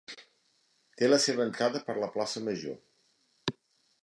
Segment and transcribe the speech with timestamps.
[1.01, 2.81] Té la seva entrada per la plaça major.